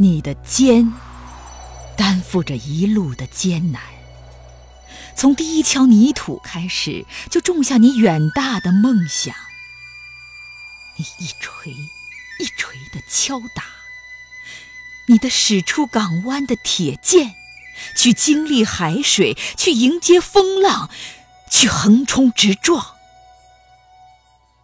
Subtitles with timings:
[0.00, 0.92] 你的肩
[1.96, 3.82] 担负着一路的艰难，
[5.16, 9.34] 从第一锹泥土开始，就种下你远大的梦想。
[10.96, 11.72] 你一锤
[12.38, 13.64] 一锤的敲打，
[15.08, 17.34] 你的驶出港湾的铁剑，
[17.96, 20.88] 去经历海水，去迎接风浪，
[21.50, 22.94] 去横冲直撞，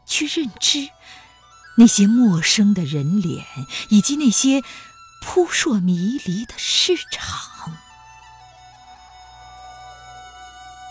[0.07, 0.91] 去认知
[1.79, 3.45] 那些陌生的人脸，
[3.89, 4.63] 以及那些。
[5.27, 7.77] 扑朔迷离的市场，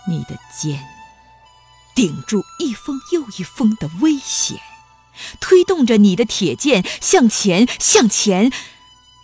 [0.08, 0.84] 你的肩
[1.96, 4.60] 顶住一封又一封的危险，
[5.40, 8.52] 推动着你的铁剑向前，向前，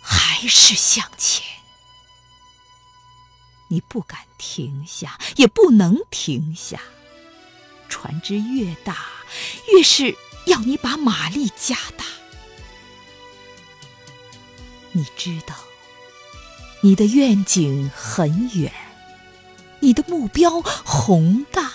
[0.00, 1.44] 还是向前。
[3.68, 6.80] 你不敢停下，也不能停下。
[7.88, 8.96] 船只越大，
[9.72, 12.04] 越是要你把马力加大。
[14.92, 15.54] 你知道，
[16.80, 18.72] 你的愿景很远，
[19.78, 21.72] 你的目标宏大，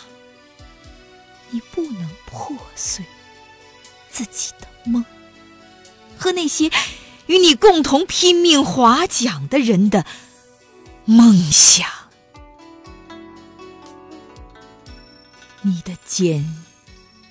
[1.50, 3.06] 你不能破碎
[4.10, 5.06] 自己的梦
[6.18, 6.70] 和那些
[7.28, 10.06] 与你共同拼命划桨的人的
[11.06, 11.88] 梦想。
[15.62, 16.64] 你的肩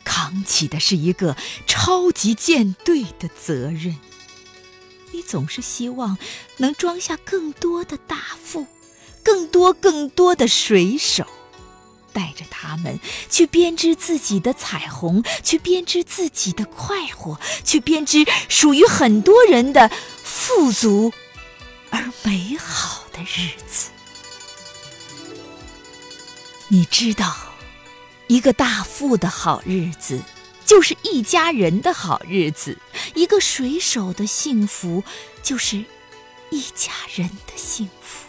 [0.02, 3.96] 扛起的是一个超级舰队的责任。
[5.14, 6.18] 你总是希望
[6.56, 8.66] 能装下更多的大副，
[9.22, 11.24] 更多更多的水手，
[12.12, 12.98] 带着他们
[13.30, 19.88] 去编织自己的彩虹，去编织自己的快活，去编织属于很多人的
[20.24, 21.12] 富足
[21.90, 23.90] 而美好的日子。
[26.66, 27.36] 你知道，
[28.26, 30.20] 一个大富的好日子。
[30.66, 32.78] 就是一家人的好日子，
[33.14, 35.04] 一个水手的幸福，
[35.42, 35.84] 就是
[36.50, 38.26] 一家人的幸福。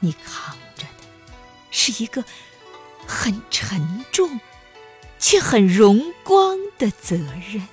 [0.00, 1.04] 你扛着的
[1.70, 2.24] 是一个
[3.06, 4.38] 很沉重
[5.18, 7.66] 却很荣光的责任。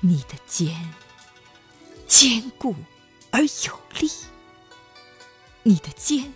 [0.00, 0.94] 你的肩
[2.06, 2.74] 坚固
[3.30, 4.10] 而有力，
[5.62, 6.32] 你的肩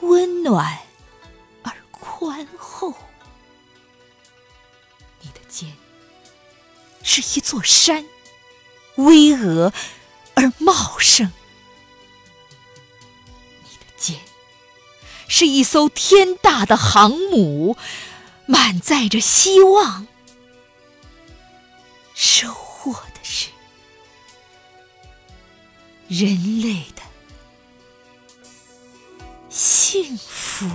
[0.00, 0.78] 温暖
[1.62, 1.72] 而。
[2.04, 2.94] 宽厚，
[5.52, 5.76] 间
[7.02, 8.06] 是一座山，
[8.96, 9.70] 巍峨
[10.34, 11.28] 而茂盛；
[13.62, 14.18] 你的肩
[15.28, 17.76] 是一艘天大的航母，
[18.46, 20.06] 满载着希望，
[22.14, 23.48] 收获的是
[26.08, 27.02] 人类的
[29.50, 30.66] 幸福。